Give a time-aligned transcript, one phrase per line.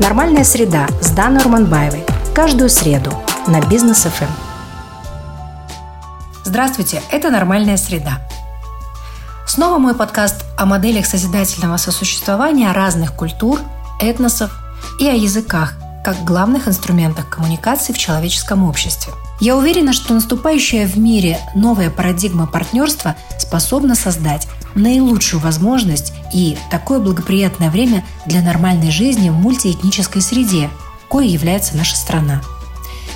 [0.00, 2.04] Нормальная среда с Даной Урманбаевой.
[2.34, 3.12] Каждую среду
[3.46, 4.24] на Бизнес ФМ.
[6.42, 8.18] Здравствуйте, это «Нормальная среда».
[9.46, 13.60] Снова мой подкаст о моделях созидательного сосуществования разных культур,
[14.00, 14.50] этносов
[14.98, 19.12] и о языках, как главных инструментах коммуникации в человеческом обществе.
[19.38, 26.98] Я уверена, что наступающая в мире новая парадигма партнерства способна создать наилучшую возможность и такое
[26.98, 30.68] благоприятное время для нормальной жизни в мультиэтнической среде,
[31.08, 32.42] кое является наша страна.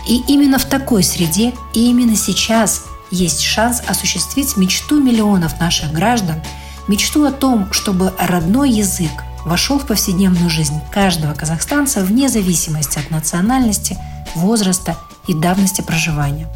[0.07, 6.41] И именно в такой среде и именно сейчас есть шанс осуществить мечту миллионов наших граждан,
[6.87, 9.11] мечту о том, чтобы родной язык
[9.45, 13.99] вошел в повседневную жизнь каждого казахстанца вне зависимости от национальности,
[14.35, 16.49] возраста и давности проживания.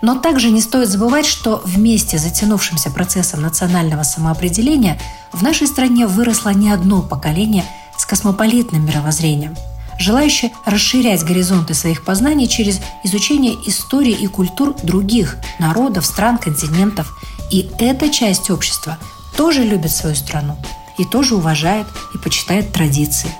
[0.00, 4.98] Но также не стоит забывать, что вместе с затянувшимся процессом национального самоопределения
[5.32, 7.64] в нашей стране выросло не одно поколение
[7.96, 9.56] с космополитным мировоззрением,
[9.98, 17.12] желающее расширять горизонты своих познаний через изучение истории и культур других народов, стран, континентов.
[17.50, 18.98] И эта часть общества
[19.36, 20.56] тоже любит свою страну
[20.96, 23.30] и тоже уважает и почитает традиции,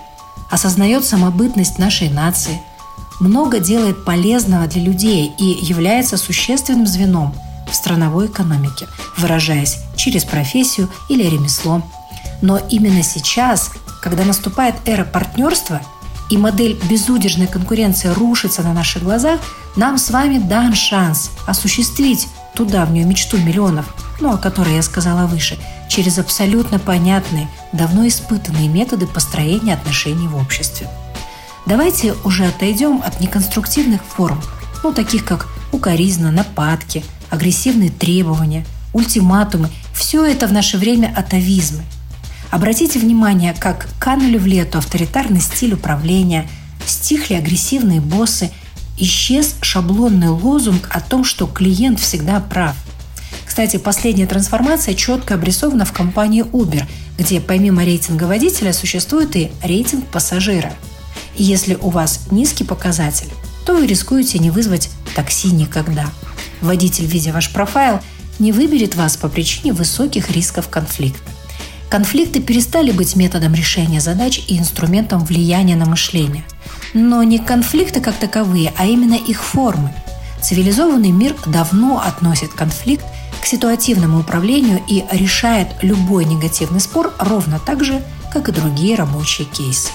[0.50, 2.60] осознает самобытность нашей нации,
[3.20, 7.34] много делает полезного для людей и является существенным звеном
[7.70, 11.82] в страновой экономике, выражаясь через профессию или ремесло.
[12.40, 15.80] Но именно сейчас, когда наступает эра партнерства
[16.30, 19.40] и модель безудержной конкуренции рушится на наших глазах,
[19.76, 23.86] нам с вами дан шанс осуществить ту давнюю мечту миллионов,
[24.20, 25.58] ну, о которой я сказала выше–
[25.88, 30.88] через абсолютно понятные, давно испытанные методы построения отношений в обществе.
[31.66, 34.40] Давайте уже отойдем от неконструктивных форм,
[34.82, 39.68] ну, таких как укоризна, нападки, агрессивные требования, ультиматумы.
[39.94, 41.82] Все это в наше время атовизмы.
[42.50, 46.48] Обратите внимание, как канули в лету авторитарный стиль управления,
[46.86, 48.50] стихли агрессивные боссы,
[48.96, 52.74] исчез шаблонный лозунг о том, что клиент всегда прав–
[53.58, 56.84] кстати, последняя трансформация четко обрисована в компании Uber,
[57.18, 60.72] где помимо рейтинга водителя существует и рейтинг пассажира.
[61.38, 63.28] И если у вас низкий показатель,
[63.64, 66.06] то вы рискуете не вызвать такси никогда.
[66.60, 68.00] Водитель, видя ваш профайл,
[68.38, 71.30] не выберет вас по причине высоких рисков конфликта.
[71.88, 76.44] Конфликты перестали быть методом решения задач и инструментом влияния на мышление.
[76.92, 79.94] Но не конфликты как таковые, а именно их формы.
[80.42, 83.04] Цивилизованный мир давно относит конфликт
[83.40, 89.46] к ситуативному управлению и решает любой негативный спор ровно так же, как и другие рабочие
[89.46, 89.90] кейсы.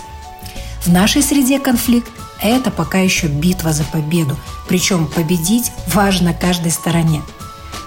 [0.85, 2.11] В нашей среде конфликт–
[2.41, 4.35] это пока еще битва за победу,
[4.67, 7.21] причем победить важно каждой стороне.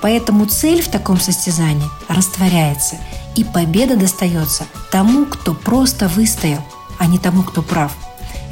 [0.00, 2.96] Поэтому цель в таком состязании растворяется,
[3.34, 6.64] и победа достается тому, кто просто выстоял,
[6.98, 7.92] а не тому, кто прав.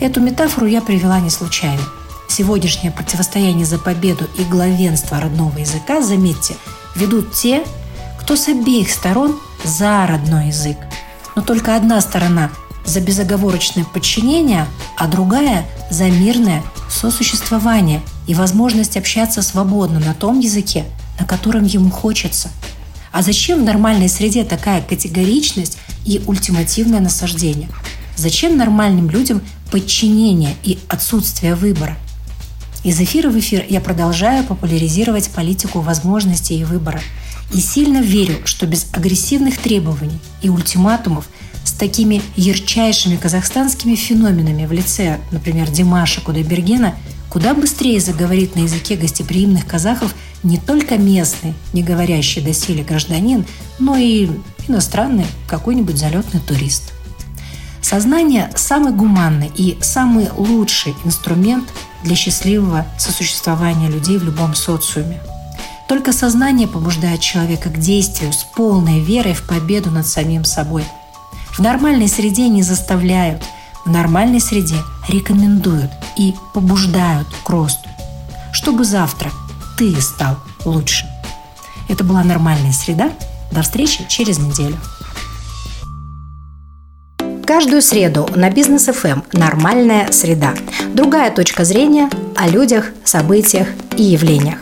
[0.00, 1.82] Эту метафору я привела не случайно.
[2.28, 6.56] Сегодняшнее противостояние за победу и главенство родного языка, заметьте,
[6.94, 7.64] ведут те,
[8.20, 10.76] кто с обеих сторон за родной язык.
[11.34, 12.50] Но только одна сторона
[12.84, 20.84] за безоговорочное подчинение, а другая за мирное сосуществование и возможность общаться свободно на том языке,
[21.18, 22.50] на котором ему хочется.
[23.12, 27.68] А зачем в нормальной среде такая категоричность и ультимативное насаждение?
[28.16, 29.40] Зачем нормальным людям
[29.70, 31.96] подчинение и отсутствие выбора?
[32.84, 37.00] Из эфира в эфир я продолжаю популяризировать политику возможностей и выбора.
[37.52, 41.28] И сильно верю, что без агрессивных требований и ультиматумов
[41.78, 46.94] такими ярчайшими казахстанскими феноменами в лице, например, Димаша Кудайбергена,
[47.30, 53.44] куда быстрее заговорит на языке гостеприимных казахов не только местный, не говорящий доселе гражданин,
[53.78, 54.28] но и
[54.68, 56.92] иностранный какой-нибудь залетный турист.
[57.80, 61.68] Сознание– самый гуманный и самый лучший инструмент
[62.02, 65.20] для счастливого сосуществования людей в любом социуме.
[65.88, 70.84] Только сознание побуждает человека к действию с полной верой в победу над самим собой.
[71.56, 73.44] В нормальной среде не заставляют,
[73.84, 74.76] в нормальной среде
[75.08, 77.88] рекомендуют и побуждают к росту,
[78.52, 79.30] чтобы завтра
[79.78, 81.06] ты стал лучше.
[81.88, 83.10] Это была нормальная среда.
[83.52, 84.76] До встречи через неделю.
[87.46, 90.54] Каждую среду на Бизнес ФМ «Нормальная среда».
[90.92, 94.58] Другая точка зрения о людях, событиях и явлениях.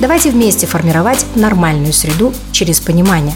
[0.00, 3.34] Давайте вместе формировать нормальную среду через понимание.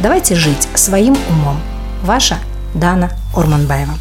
[0.00, 1.56] Давайте жить своим умом.
[2.02, 2.38] Ваша
[2.74, 3.94] Дана Орманбаева.